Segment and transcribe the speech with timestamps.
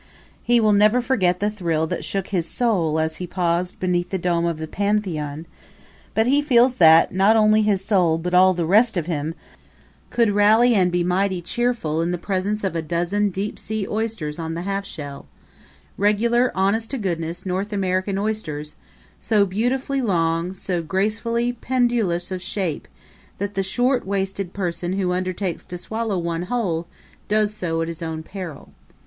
[0.41, 4.17] He will never forget the thrill that shook his soul as he paused beneath the
[4.17, 5.45] dome of the Pantheon;
[6.15, 9.35] but he feels that, not only his soul but all the rest of him,
[10.09, 14.39] could rally and be mighty cheerful in the presence of a dozen deep sea oysters
[14.39, 15.27] on the half shell
[15.97, 18.73] regular honest to goodness North American oysters,
[19.19, 22.87] so beautifully long, so gracefully pendulous of shape
[23.37, 26.87] that the short waisted person who undertakes to swallow one whole
[27.27, 28.71] does so at his own peril.